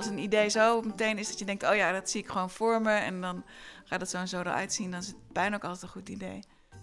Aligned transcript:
als 0.00 0.08
een 0.08 0.18
idee 0.18 0.48
zo 0.48 0.82
meteen 0.82 1.18
is 1.18 1.28
dat 1.28 1.38
je 1.38 1.44
denkt, 1.44 1.62
oh 1.68 1.74
ja, 1.74 1.92
dat 1.92 2.10
zie 2.10 2.22
ik 2.22 2.28
gewoon 2.28 2.50
voor 2.50 2.82
me. 2.82 2.90
En 2.92 3.20
dan 3.20 3.44
gaat 3.84 4.00
het 4.00 4.10
zo 4.10 4.16
en 4.16 4.28
zo 4.28 4.40
eruit 4.40 4.72
zien. 4.72 4.90
Dan 4.90 5.00
is 5.00 5.06
het 5.06 5.32
bijna 5.32 5.56
ook 5.56 5.64
altijd 5.64 5.82
een 5.82 5.88
goed 5.88 6.08
idee. 6.08 6.40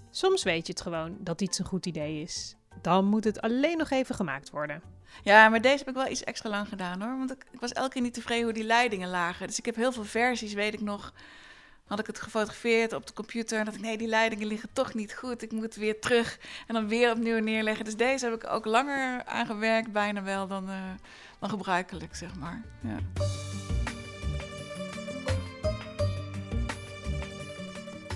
Soms 0.10 0.44
weet 0.44 0.68
je 0.68 0.74
het 0.74 0.82
gewoon 0.82 1.18
dat 1.20 1.42
iets 1.42 1.60
een 1.60 1.66
goed 1.66 1.86
idee 1.86 2.22
is. 2.22 2.56
Dan 2.82 3.06
moet 3.06 3.24
het 3.24 3.42
alleen 3.42 3.78
nog 3.78 3.90
even 3.90 4.16
gemaakt 4.16 4.50
worden. 4.50 4.82
Ja, 5.24 5.50
maar 5.50 5.62
deze 5.62 5.78
heb 5.78 5.88
ik 5.88 5.94
wel 5.94 6.08
iets 6.08 6.24
extra 6.24 6.50
lang 6.50 6.68
gedaan 6.68 7.02
hoor. 7.02 7.18
Want 7.18 7.32
ik, 7.32 7.46
ik 7.52 7.60
was 7.60 7.74
elke 7.74 7.94
keer 7.94 8.02
niet 8.02 8.14
tevreden 8.14 8.44
hoe 8.44 8.54
die 8.54 8.64
leidingen 8.64 9.10
lagen. 9.10 9.48
Dus 9.48 9.58
ik 9.58 9.66
heb 9.66 9.76
heel 9.76 9.92
veel 9.92 10.04
versies, 10.04 10.54
weet 10.54 10.74
ik 10.74 10.82
nog. 10.82 11.14
Had 11.88 12.00
ik 12.00 12.08
het 12.08 12.20
gefotografeerd 12.20 12.94
op 12.94 13.08
de 13.08 13.14
computer. 13.14 13.60
En 13.60 13.66
dacht 13.66 13.78
ik, 13.78 13.84
nee, 13.84 13.98
die 13.98 14.08
leidingen 14.08 14.48
liggen 14.48 14.70
toch 14.74 14.94
niet 14.94 15.14
goed. 15.14 15.42
Ik 15.42 15.52
moet 15.52 15.76
weer 15.76 16.00
terug 16.00 16.40
en 16.68 16.74
dan 16.74 16.88
weer 16.88 17.12
opnieuw 17.12 17.40
neerleggen. 17.40 17.86
Dus 17.86 17.96
deze 17.96 18.26
heb 18.26 18.34
ik 18.34 18.50
ook 18.50 18.66
langer 18.66 19.26
aangewerkt, 19.26 19.92
bijna 19.92 20.24
wel, 20.24 20.48
dan, 20.48 20.70
uh, 20.70 20.76
dan 21.40 21.50
gebruikelijk, 21.50 22.16
zeg 22.16 22.36
maar. 22.36 22.62
Ja. 22.82 22.98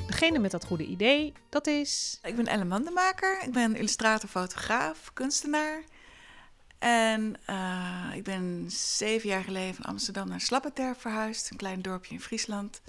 Degene 0.08 0.40
met 0.40 0.52
dat 0.52 0.66
goede 0.66 0.86
idee, 0.86 1.34
dat 1.50 1.68
is... 1.68 2.20
Ik 2.24 2.36
ben 2.36 2.48
Ellen 2.48 2.68
Mandenmaker. 2.68 3.42
Ik 3.44 3.52
ben 3.52 3.76
illustrator, 3.76 4.30
fotograaf, 4.30 5.14
kunstenaar. 5.14 5.84
En 6.80 7.36
uh, 7.50 8.16
ik 8.16 8.24
ben 8.24 8.66
zeven 8.72 9.30
jaar 9.30 9.44
geleden 9.44 9.76
van 9.76 9.86
Amsterdam 9.86 10.28
naar 10.28 10.42
Slappeterp 10.42 11.02
verhuisd. 11.02 11.52
Een 11.52 11.58
klein 11.58 11.82
dorpje 11.82 12.14
in 12.14 12.22
Friesland. 12.22 12.82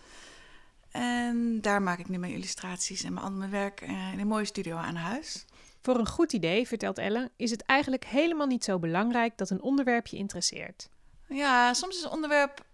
En 0.93 1.61
daar 1.61 1.83
maak 1.83 1.99
ik 1.99 2.09
nu 2.09 2.19
mijn 2.19 2.33
illustraties 2.33 3.03
en 3.03 3.13
mijn 3.13 3.27
andere 3.27 3.49
werk 3.49 3.81
in 3.81 4.19
een 4.19 4.27
mooie 4.27 4.45
studio 4.45 4.77
aan 4.77 4.95
huis. 4.95 5.45
Voor 5.81 5.99
een 5.99 6.09
goed 6.09 6.33
idee, 6.33 6.67
vertelt 6.67 6.99
Ellen, 6.99 7.31
is 7.37 7.51
het 7.51 7.63
eigenlijk 7.63 8.05
helemaal 8.05 8.47
niet 8.47 8.65
zo 8.65 8.79
belangrijk 8.79 9.39
dat 9.39 9.51
een 9.51 9.63
onderwerp 9.63 10.07
je 10.07 10.17
interesseert. 10.17 10.89
Ja, 11.29 11.75
soms 11.75 11.97
is 11.97 12.03
een 12.03 12.11
onderwerp 12.11 12.65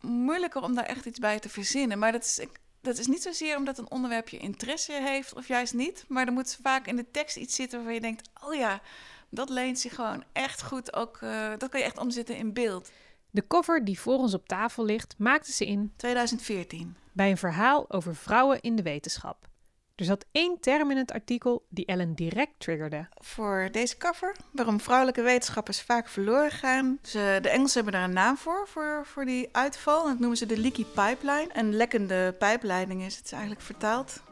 moeilijker 0.00 0.62
om 0.62 0.74
daar 0.74 0.84
echt 0.84 1.06
iets 1.06 1.18
bij 1.18 1.38
te 1.38 1.48
verzinnen. 1.48 1.98
Maar 1.98 2.12
dat 2.12 2.24
is, 2.24 2.46
dat 2.80 2.98
is 2.98 3.06
niet 3.06 3.22
zozeer 3.22 3.56
omdat 3.56 3.78
een 3.78 3.90
onderwerp 3.90 4.28
je 4.28 4.38
interesse 4.38 4.92
heeft 4.92 5.34
of 5.34 5.48
juist 5.48 5.74
niet. 5.74 6.04
Maar 6.08 6.26
er 6.26 6.32
moet 6.32 6.58
vaak 6.62 6.86
in 6.86 6.96
de 6.96 7.10
tekst 7.10 7.36
iets 7.36 7.54
zitten 7.54 7.78
waarvan 7.78 7.94
je 7.94 8.00
denkt: 8.00 8.28
oh 8.44 8.54
ja, 8.54 8.80
dat 9.28 9.48
leent 9.48 9.78
zich 9.78 9.94
gewoon 9.94 10.24
echt 10.32 10.62
goed 10.62 10.94
ook. 10.94 11.20
Uh, 11.22 11.48
dat 11.58 11.68
kan 11.68 11.80
je 11.80 11.86
echt 11.86 11.98
omzetten 11.98 12.36
in 12.36 12.52
beeld. 12.52 12.90
De 13.30 13.46
cover 13.46 13.84
die 13.84 14.00
voor 14.00 14.18
ons 14.18 14.34
op 14.34 14.48
tafel 14.48 14.84
ligt, 14.84 15.14
maakte 15.18 15.52
ze 15.52 15.66
in 15.66 15.92
2014 15.96 16.96
bij 17.18 17.30
een 17.30 17.36
verhaal 17.36 17.90
over 17.90 18.16
vrouwen 18.16 18.60
in 18.60 18.76
de 18.76 18.82
wetenschap. 18.82 19.48
Er 19.94 20.04
zat 20.04 20.24
één 20.32 20.60
term 20.60 20.90
in 20.90 20.96
het 20.96 21.12
artikel 21.12 21.66
die 21.68 21.86
Ellen 21.86 22.14
direct 22.14 22.52
triggerde. 22.58 23.08
Voor 23.14 23.68
deze 23.72 23.96
cover, 23.96 24.36
waarom 24.52 24.80
vrouwelijke 24.80 25.22
wetenschappers 25.22 25.82
vaak 25.82 26.08
verloren 26.08 26.50
gaan. 26.50 26.98
Ze, 27.02 27.38
de 27.42 27.48
Engelsen 27.48 27.74
hebben 27.74 28.00
daar 28.00 28.08
een 28.08 28.14
naam 28.14 28.36
voor, 28.36 28.68
voor, 28.68 29.06
voor 29.06 29.24
die 29.24 29.48
uitval. 29.52 30.04
Dat 30.04 30.18
noemen 30.18 30.36
ze 30.36 30.46
de 30.46 30.58
leaky 30.58 30.84
pipeline. 30.84 31.48
Een 31.52 31.76
lekkende 31.76 32.34
pijpleiding 32.38 33.02
is 33.02 33.16
het 33.16 33.32
eigenlijk 33.32 33.62
vertaald. 33.62 34.22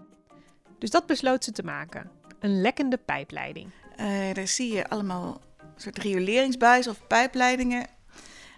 Dus 0.79 0.91
dat 0.91 1.07
besloot 1.07 1.45
ze 1.45 1.53
te 1.53 1.63
maken. 1.63 2.11
Een 2.39 2.61
lekkende 2.61 2.97
pijpleiding. 2.97 3.71
Uh, 4.01 4.35
daar 4.35 4.49
zie 4.49 4.73
je 4.73 4.89
allemaal 4.89 5.41
soort 5.77 5.99
rioleringsbuizen 5.99 6.93
of 6.93 7.07
pijpleidingen. 7.07 7.87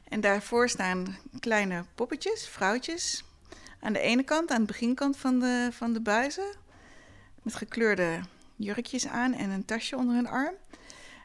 En 0.09 0.21
daarvoor 0.21 0.69
staan 0.69 1.17
kleine 1.41 1.85
poppetjes, 1.95 2.49
vrouwtjes. 2.49 3.27
Aan 3.81 3.93
de 3.93 3.99
ene 3.99 4.23
kant, 4.23 4.51
aan 4.51 4.61
de 4.61 4.67
beginkant 4.67 5.17
van 5.17 5.39
de, 5.39 5.69
van 5.73 5.93
de 5.93 6.01
buizen. 6.01 6.55
Met 7.43 7.55
gekleurde 7.55 8.21
jurkjes 8.57 9.09
aan 9.09 9.33
en 9.35 9.51
een 9.51 9.65
tasje 9.65 9.97
onder 9.97 10.15
hun 10.15 10.29
arm. 10.29 10.55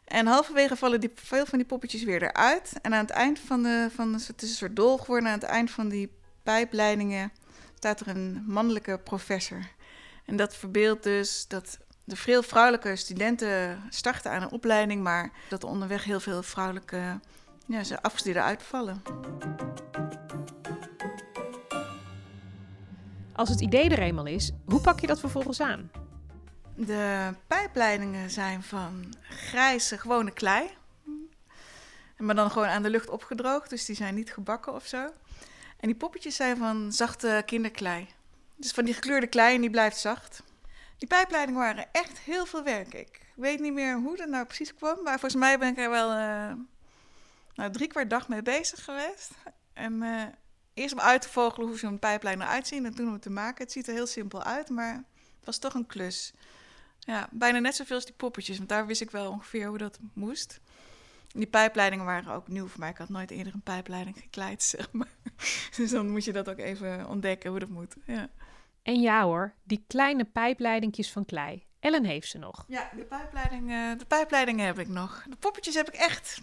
En 0.06 0.26
halverwege 0.26 0.76
vallen 0.76 1.00
die, 1.00 1.12
veel 1.16 1.46
van 1.46 1.58
die 1.58 1.68
poppetjes 1.68 2.04
weer 2.04 2.24
eruit. 2.24 2.74
En 2.82 2.94
aan 2.94 3.02
het 3.02 3.10
eind 3.10 3.40
van 3.40 3.64
de, 3.64 3.88
van 3.96 4.14
het 4.14 4.42
is 4.42 4.50
een 4.50 4.56
soort 4.56 4.76
dol 4.76 4.98
geworden, 4.98 5.30
aan 5.30 5.40
het 5.40 5.50
eind 5.50 5.72
van 5.72 5.90
die 5.90 6.12
pijpleidingen 6.44 7.32
staat 7.76 8.00
er 8.00 8.08
een 8.08 8.44
mannelijke 8.48 9.00
professor. 9.04 9.68
En 10.26 10.36
dat 10.36 10.56
verbeeldt 10.56 11.04
dus 11.04 11.46
dat 11.48 11.78
de 12.04 12.16
veel 12.16 12.44
vrouwelijke 12.44 12.96
studenten 12.96 13.84
starten 13.90 14.32
aan 14.32 14.42
een 14.42 14.52
opleiding, 14.52 15.04
maar 15.04 15.32
dat 15.50 15.64
er 15.64 15.70
onderweg 15.70 16.04
heel 16.04 16.20
veel 16.20 16.44
vrouwelijke 16.44 17.20
ja, 17.66 17.84
ze 17.84 18.02
afgestudeerde 18.02 18.48
uitvallen. 18.48 19.02
Als 23.36 23.50
het 23.50 23.62
idee 23.62 23.90
er 23.90 24.00
eenmaal 24.00 24.26
is, 24.26 24.52
hoe 24.66 24.82
pak 24.82 25.00
je 25.00 25.08
dat 25.08 25.20
vervolgens 25.20 25.62
aan? 25.62 25.92
De 26.76 27.34
pijpleidingen 27.48 28.30
zijn 28.30 28.64
van 28.64 29.14
grijze, 29.30 29.98
gewone 29.98 30.32
klei. 30.32 30.70
Maar 32.18 32.36
dan 32.36 32.52
gewoon 32.52 32.68
aan 32.68 32.84
de 32.84 32.90
lucht 32.90 33.10
opgedroogd, 33.10 33.70
dus 33.70 33.86
die 33.86 33.96
zijn 33.96 34.16
niet 34.16 34.34
gebakken 34.34 34.74
of 34.74 34.86
zo. 34.86 35.10
En 35.80 35.88
die 35.88 35.96
poppetjes 35.96 36.36
zijn 36.36 36.58
van 36.58 36.92
zachte 36.92 37.44
kinderklei. 37.46 38.08
Dus 38.56 38.72
van 38.72 38.86
die 38.86 38.94
gekleurde 38.94 39.28
klei 39.28 39.56
en 39.56 39.62
die 39.62 39.70
blijft 39.70 39.98
zacht. 39.98 40.44
Die 40.98 41.08
pijpleidingen 41.08 41.62
waren 41.62 41.88
echt 41.92 42.20
heel 42.20 42.46
veel 42.46 42.64
werk. 42.64 42.94
Ik 42.94 43.22
weet 43.36 43.60
niet 43.60 43.74
meer 43.74 43.96
hoe 43.96 44.18
dat 44.18 44.28
nou 44.28 44.46
precies 44.46 44.76
kwam, 44.76 45.04
maar 45.04 45.20
volgens 45.20 45.42
mij 45.42 45.60
ben 45.60 45.70
ik 45.70 45.78
er 45.78 45.90
wel 45.90 46.10
uh, 46.10 46.54
nou, 47.56 47.72
drie 47.72 47.88
kwart 47.88 48.10
dag 48.10 48.28
mee 48.28 48.42
bezig 48.42 48.84
geweest. 48.84 49.32
En 49.74 49.94
uh, 49.94 50.24
eerst 50.74 50.94
om 50.94 51.00
uit 51.00 51.22
te 51.22 51.30
vogelen 51.30 51.68
hoe 51.68 51.78
zo'n 51.78 52.00
pijplijn 52.00 52.42
eruit 52.42 52.68
ziet 52.68 52.84
en 52.84 52.96
toen 52.96 53.08
om 53.08 53.14
het 53.14 53.22
te 53.22 53.30
maken. 53.30 53.64
Het 53.64 53.72
ziet 53.72 53.88
er 53.88 53.94
heel 53.94 54.08
simpel 54.08 54.44
uit, 54.44 54.70
maar 54.70 54.94
het 54.94 55.46
was 55.46 55.58
toch 55.58 55.74
een 55.74 55.86
klus. 55.86 56.34
Ja, 57.00 57.30
bijna 57.32 57.60
net 57.60 57.76
zoveel 57.76 57.96
als 57.96 58.06
die 58.06 58.14
poppetjes, 58.14 58.58
want 58.58 58.70
daar 58.70 58.86
wist 58.86 59.02
ik 59.02 59.12
wel 59.12 59.32
ongeveer 59.32 59.68
hoe 59.68 59.78
dat 59.78 60.00
moest. 60.14 60.60
Die 61.28 61.48
pijpleidingen 61.48 62.06
waren 62.06 62.34
ook 62.34 62.48
nieuw 62.48 62.68
voor 62.68 62.80
mij. 62.80 62.90
Ik 62.90 62.98
had 62.98 63.10
nooit 63.10 63.32
eerder 63.32 63.54
een 63.54 63.62
pijpleiding 63.62 64.18
gekleid, 64.18 64.64
zeg 64.74 64.92
maar. 64.92 65.16
Dus 65.76 65.92
dan 65.92 66.10
moet 66.10 66.24
je 66.24 66.34
dat 66.34 66.50
ook 66.50 66.58
even 66.58 67.08
ontdekken 67.08 67.50
hoe 67.50 67.60
dat 67.60 67.70
moet. 67.70 67.96
Ja. 68.06 68.30
En 68.82 69.02
ja 69.02 69.24
hoor, 69.24 69.54
die 69.64 69.84
kleine 69.88 70.26
pijpleidingjes 70.26 71.12
van 71.12 71.26
klei. 71.26 71.66
Ellen 71.80 72.06
heeft 72.06 72.30
ze 72.30 72.38
nog. 72.38 72.66
Ja, 72.68 72.90
de, 72.96 73.04
pijpleiding, 73.04 73.68
de 73.98 74.06
pijpleidingen 74.08 74.66
heb 74.66 74.80
ik 74.80 74.88
nog. 74.88 75.26
De 75.30 75.36
poppetjes 75.36 75.76
heb 75.76 75.88
ik 75.88 75.94
echt 75.94 76.42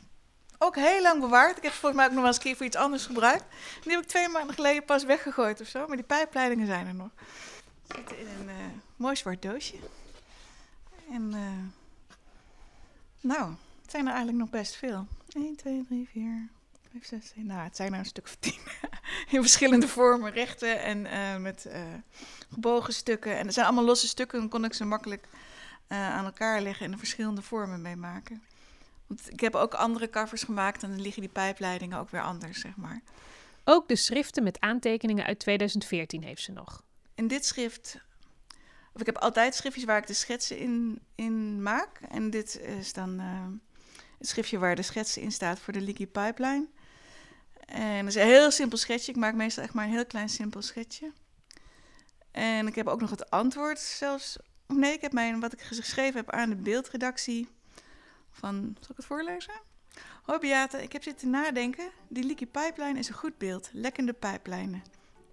ook 0.62 0.76
heel 0.76 1.02
lang 1.02 1.20
bewaard. 1.20 1.56
Ik 1.56 1.62
heb 1.62 1.72
volgens 1.72 1.94
mij 1.94 2.04
ook 2.04 2.10
nog 2.10 2.20
wel 2.20 2.26
eens 2.26 2.36
een 2.36 2.42
keer 2.42 2.56
voor 2.56 2.66
iets 2.66 2.76
anders 2.76 3.06
gebruikt. 3.06 3.44
Die 3.82 3.92
heb 3.92 4.02
ik 4.02 4.08
twee 4.08 4.28
maanden 4.28 4.54
geleden 4.54 4.84
pas 4.84 5.04
weggegooid 5.04 5.60
of 5.60 5.66
zo. 5.66 5.86
Maar 5.86 5.96
die 5.96 6.06
pijpleidingen 6.06 6.66
zijn 6.66 6.86
er 6.86 6.94
nog. 6.94 7.10
Zitten 7.94 8.18
in 8.18 8.26
een 8.26 8.48
uh, 8.48 8.54
mooi 8.96 9.16
zwart 9.16 9.42
doosje. 9.42 9.76
En 11.10 11.32
uh, 11.34 11.38
nou, 13.20 13.50
het 13.82 13.90
zijn 13.90 14.04
er 14.04 14.12
eigenlijk 14.12 14.38
nog 14.38 14.50
best 14.50 14.76
veel. 14.76 15.06
1, 15.32 15.56
2, 15.56 15.84
3, 15.88 16.08
4, 16.12 16.48
5, 16.92 17.06
6, 17.06 17.26
7. 17.26 17.46
Nou, 17.46 17.60
het 17.60 17.76
zijn 17.76 17.92
er 17.92 17.98
een 17.98 18.04
stuk 18.04 18.24
of 18.24 18.36
10. 18.40 18.54
in 19.30 19.40
verschillende 19.40 19.88
vormen, 19.88 20.32
rechte 20.32 20.66
en 20.66 21.06
uh, 21.06 21.36
met 21.36 21.68
gebogen 22.52 22.92
stukken. 22.92 23.38
En 23.38 23.46
er 23.46 23.52
zijn 23.52 23.66
allemaal 23.66 23.84
losse 23.84 24.08
stukken. 24.08 24.38
Dan 24.38 24.48
kon 24.48 24.64
ik 24.64 24.74
ze 24.74 24.84
makkelijk 24.84 25.28
aan 25.88 26.24
elkaar 26.24 26.60
leggen 26.60 26.86
en 26.86 26.92
er 26.92 26.98
verschillende 26.98 27.42
vormen 27.42 27.82
mee 27.82 27.96
maken. 27.96 28.42
Want 29.10 29.32
ik 29.32 29.40
heb 29.40 29.54
ook 29.54 29.74
andere 29.74 30.10
covers 30.10 30.42
gemaakt 30.42 30.82
en 30.82 30.90
dan 30.90 31.00
liggen 31.00 31.22
die 31.22 31.30
pijpleidingen 31.30 31.98
ook 31.98 32.10
weer 32.10 32.22
anders, 32.22 32.60
zeg 32.60 32.76
maar. 32.76 33.02
Ook 33.64 33.88
de 33.88 33.96
schriften 33.96 34.42
met 34.42 34.60
aantekeningen 34.60 35.24
uit 35.24 35.38
2014 35.38 36.22
heeft 36.22 36.42
ze 36.42 36.52
nog. 36.52 36.82
In 37.14 37.28
dit 37.28 37.46
schrift, 37.46 38.00
of 38.92 39.00
ik 39.00 39.06
heb 39.06 39.18
altijd 39.18 39.54
schriftjes 39.54 39.84
waar 39.84 39.98
ik 39.98 40.06
de 40.06 40.14
schetsen 40.14 40.58
in, 40.58 41.00
in 41.14 41.62
maak. 41.62 42.00
En 42.08 42.30
dit 42.30 42.60
is 42.60 42.92
dan 42.92 43.20
uh, 43.20 43.46
het 44.18 44.28
schriftje 44.28 44.58
waar 44.58 44.76
de 44.76 44.82
schetsen 44.82 45.22
in 45.22 45.32
staat 45.32 45.58
voor 45.58 45.72
de 45.72 45.80
Leaky 45.80 46.06
Pipeline. 46.06 46.66
En 47.64 48.04
dat 48.04 48.14
is 48.14 48.22
een 48.22 48.28
heel 48.28 48.50
simpel 48.50 48.78
schetsje. 48.78 49.10
Ik 49.10 49.16
maak 49.16 49.34
meestal 49.34 49.64
echt 49.64 49.74
maar 49.74 49.84
een 49.84 49.92
heel 49.92 50.06
klein 50.06 50.28
simpel 50.28 50.62
schetsje. 50.62 51.12
En 52.30 52.66
ik 52.66 52.74
heb 52.74 52.86
ook 52.86 53.00
nog 53.00 53.10
het 53.10 53.30
antwoord 53.30 53.78
zelfs. 53.78 54.36
Nee, 54.66 54.92
ik 54.92 55.00
heb 55.00 55.12
mijn, 55.12 55.40
wat 55.40 55.52
ik 55.52 55.60
geschreven 55.60 56.16
heb 56.16 56.30
aan 56.30 56.50
de 56.50 56.56
beeldredactie 56.56 57.48
van, 58.30 58.76
zal 58.80 58.90
ik 58.90 58.96
het 58.96 59.06
voorlezen? 59.06 59.54
Hoi 60.22 60.38
Beate, 60.38 60.82
ik 60.82 60.92
heb 60.92 61.02
zitten 61.02 61.30
nadenken. 61.30 61.90
Die 62.08 62.24
leaky 62.24 62.46
pipeline 62.46 62.98
is 62.98 63.08
een 63.08 63.14
goed 63.14 63.38
beeld. 63.38 63.70
Lekkende 63.72 64.12
pijplijnen. 64.12 64.82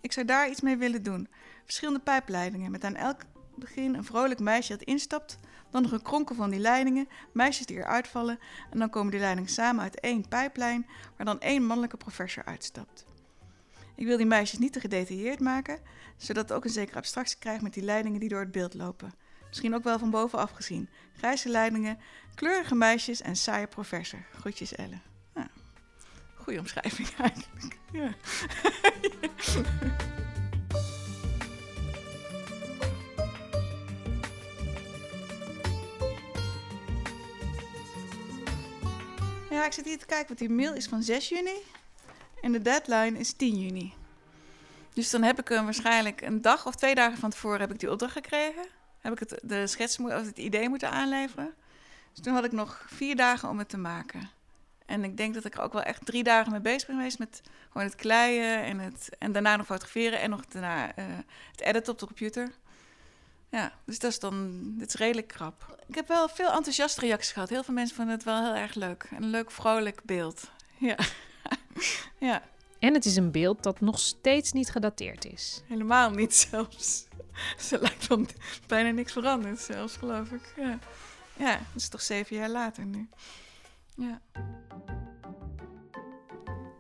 Ik 0.02 0.12
zou 0.12 0.26
daar 0.26 0.50
iets 0.50 0.62
mee 0.62 0.78
willen 0.78 1.04
doen. 1.04 1.28
Verschillende 1.64 2.00
pijpleidingen 2.00 2.72
met 2.72 2.84
aan 2.84 2.96
elk 2.96 3.22
begin 3.56 3.96
een 3.96 4.04
vrolijk 4.04 4.40
meisje 4.40 4.78
dat 4.78 4.88
instapt. 4.88 5.40
Dan 5.70 5.82
nog 5.82 5.92
een 5.92 6.02
kronkel 6.02 6.36
van 6.36 6.50
die 6.50 6.60
leidingen, 6.60 7.08
meisjes 7.32 7.66
die 7.66 7.78
eruit 7.78 8.08
vallen. 8.08 8.40
En 8.72 8.80
dan 8.80 8.90
komen 8.90 9.12
die 9.12 9.20
leidingen 9.20 9.50
samen 9.50 9.84
uit 9.84 10.00
één 10.00 10.28
pijplijn, 10.28 10.88
waar 11.18 11.26
dan 11.26 11.40
één 11.40 11.64
mannelijke 11.64 11.98
professor 11.98 12.46
uitstapt. 12.46 13.06
Ik 13.96 14.06
wil 14.06 14.18
die 14.18 14.26
meisjes 14.26 14.60
niet 14.60 14.74
te 14.74 14.80
gedetailleerd 14.80 15.40
maken, 15.40 15.80
zodat 16.18 16.50
het 16.50 16.58
ook 16.58 16.64
een 16.64 16.70
zekere 16.70 16.98
abstractie 16.98 17.40
krijgt 17.40 17.62
met 17.62 17.74
die 17.74 17.84
leidingen 17.84 18.20
die 18.20 18.30
door 18.30 18.40
het 18.40 18.52
beeld 18.52 18.74
lopen. 18.74 19.14
Misschien 19.48 19.76
ook 19.76 19.84
wel 19.84 20.00
van 20.00 20.10
bovenaf 20.10 20.52
gezien. 20.52 20.90
Grijze 21.18 21.50
leidingen, 21.50 22.00
kleurige 22.36 22.76
meisjes 22.76 23.22
en 23.22 23.36
saaie 23.36 23.68
professor. 23.68 24.26
Groetjes 24.40 24.76
Ellen. 24.76 25.02
Nou, 25.34 25.48
goede 26.36 26.60
omschrijving 26.60 27.10
eigenlijk. 27.18 27.78
Ja. 27.92 28.14
Ja, 39.50 39.66
ik 39.66 39.74
zit 39.74 39.86
hier 39.86 39.98
te 39.98 40.06
kijken, 40.06 40.28
want 40.28 40.40
die 40.40 40.50
mail 40.50 40.74
is 40.74 40.88
van 40.88 41.04
6 41.04 41.30
juni. 41.30 41.64
En 42.42 42.52
de 42.52 42.62
deadline 42.62 43.20
is 43.20 43.34
10 43.34 43.60
juni. 43.60 43.94
Dus 44.94 45.10
dan 45.10 45.24
heb 45.24 45.40
ik 45.40 45.48
hem 45.48 45.64
waarschijnlijk 45.64 46.22
een 46.22 46.42
dag 46.42 46.66
of 46.66 46.76
twee 46.76 46.96
dagen 46.96 47.18
van 47.18 47.30
tevoren 47.30 47.60
heb 47.60 47.72
ik 47.72 47.80
die 47.80 47.92
opdracht 47.92 48.14
gekregen. 48.14 48.66
Heb 49.00 49.14
ik 49.14 49.20
het, 49.20 49.40
de 49.44 49.68
schets, 49.68 50.00
of 50.00 50.12
het 50.12 50.38
idee 50.38 50.70
moeten 50.70 50.92
aanleveren. 50.92 51.54
Dus 52.14 52.24
toen 52.24 52.34
had 52.34 52.46
ik 52.46 52.52
nog 52.52 52.86
vier 52.88 53.16
dagen 53.16 53.50
om 53.50 53.58
het 53.58 53.70
te 53.70 53.78
maken. 53.78 54.30
En 54.86 55.04
ik 55.04 55.18
denk 55.18 55.34
dat 55.34 55.46
ik 55.46 55.56
er 55.56 55.62
ook 55.62 55.74
wel 55.74 55.82
echt 55.82 56.06
drie 56.06 56.24
dagen 56.24 56.52
mee 56.52 56.62
bezig 56.62 56.88
ben 56.88 56.96
geweest 56.96 57.20
met 57.20 57.42
gewoon 57.72 57.88
het 57.88 57.96
kleien 57.96 58.64
en, 58.64 58.80
het, 58.80 59.10
en 59.20 59.32
daarna 59.32 59.56
nog 59.56 59.66
fotograferen 59.66 60.20
en 60.20 60.30
nog 60.30 60.46
daarna 60.46 60.88
uh, 60.88 61.06
het 61.52 61.62
editen 61.62 61.94
op 61.94 62.00
de 62.00 62.06
computer. 62.06 62.52
Ja, 63.50 63.72
dus 63.86 64.00
dat 64.00 64.12
is 64.12 64.20
dan, 64.20 64.62
dit 64.78 64.88
is 64.88 64.94
redelijk 64.94 65.28
krap. 65.28 65.78
Ik 65.88 65.96
heb 65.96 66.08
wel 66.08 66.30
veel 66.30 66.52
enthousiaste 66.52 67.00
reacties 67.00 67.32
gehad. 67.32 67.50
Heel 67.50 67.64
veel 67.64 67.74
mensen 67.74 67.96
vonden 67.96 68.16
het 68.16 68.24
wel 68.24 68.44
heel 68.44 68.56
erg 68.56 68.74
leuk. 68.74 69.10
Een 69.16 69.30
leuk, 69.30 69.52
vrolijk 69.52 70.02
beeld. 70.04 70.50
Ja. 70.80 70.98
ja. 72.18 72.44
En 72.80 72.94
het 72.94 73.06
is 73.06 73.16
een 73.16 73.32
beeld 73.32 73.64
dat 73.64 73.82
nog 73.82 74.00
steeds 74.00 74.52
niet 74.52 74.70
gedateerd 74.70 75.26
is. 75.26 75.62
Helemaal 75.68 76.10
niet 76.10 76.36
zelfs. 76.50 77.07
Ze 77.68 77.80
lijkt 77.82 78.08
wel 78.08 78.26
bijna 78.68 78.90
niks 78.90 79.12
veranderd 79.12 79.60
zelfs, 79.60 79.98
geloof 79.98 80.32
ik. 80.32 80.54
Ja, 80.56 80.80
ja 81.38 81.60
is 81.76 81.90
toch 81.90 82.02
zeven 82.02 82.36
jaar 82.36 82.50
later 82.50 82.86
nu. 82.86 83.10
Ja. 83.96 84.22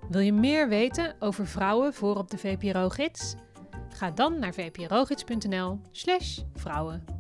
Wil 0.09 0.21
je 0.21 0.33
meer 0.33 0.69
weten 0.69 1.15
over 1.19 1.48
vrouwen 1.48 1.94
voor 1.94 2.15
op 2.15 2.30
de 2.30 2.38
VPRO-gids? 2.38 3.36
Ga 3.89 4.12
dan 4.12 4.39
naar 4.39 4.54
vprogids.nl 4.54 5.80
slash 5.92 6.39
vrouwen. 6.56 7.16